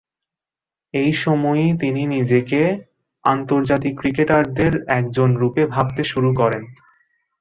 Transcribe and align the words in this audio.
এ 0.93 1.05
সময়ই 1.17 1.71
তিনি 1.79 2.01
নিজেকে 2.07 2.61
আন্তর্জাতিক 3.23 3.93
ক্রিকেটারদের 3.99 4.73
একজনরূপে 4.91 5.63
ভাবতে 5.65 6.01
শুরু 6.03 6.29
করেন। 6.33 6.63